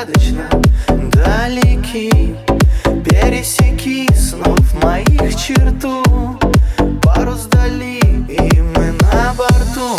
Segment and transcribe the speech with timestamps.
[0.00, 0.48] загадочно
[0.88, 2.34] далеки.
[3.04, 6.02] Пересеки снов моих черту.
[7.02, 9.96] Парус дали, и мы на борту.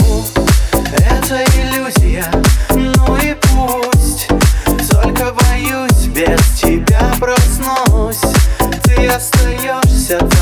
[0.95, 2.25] Это иллюзия,
[2.71, 4.27] ну и пусть.
[4.89, 8.21] Только боюсь, без тебя проснусь.
[8.83, 10.40] Ты остаешься там.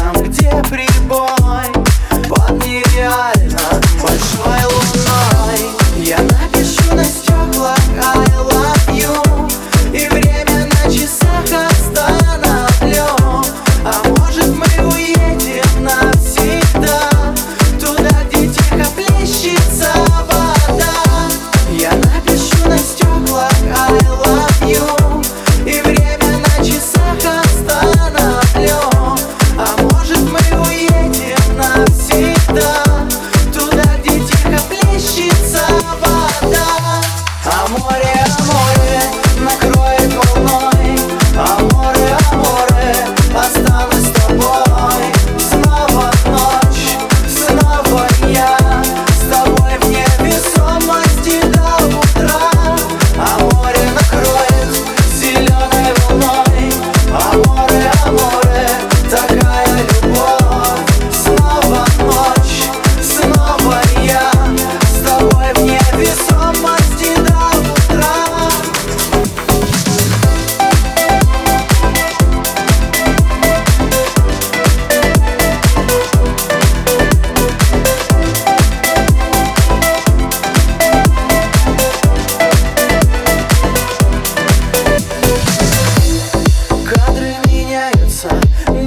[88.20, 88.30] солнца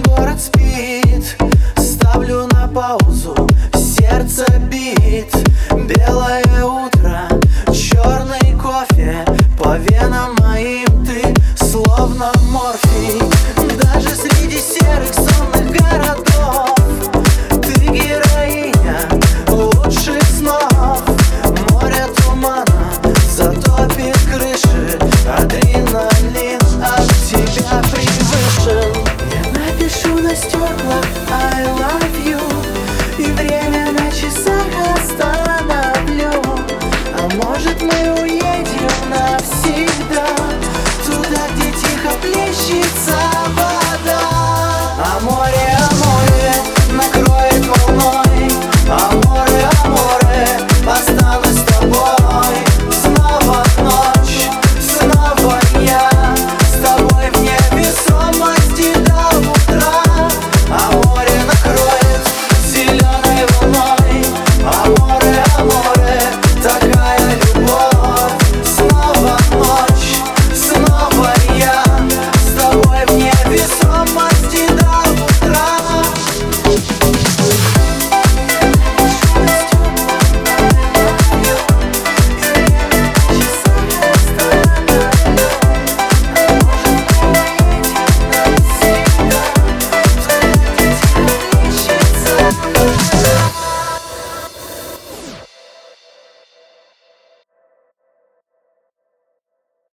[0.05, 1.37] Город спит.
[1.77, 3.35] Ставлю на паузу
[3.75, 5.33] Сердце бит.
[5.71, 7.29] Белое утро
[7.73, 9.25] Черный кофе
[9.59, 13.21] По венам моим ты Словно морфий.
[13.83, 16.75] Даже среди серых сонных городов
[17.63, 18.72] Ты героиня.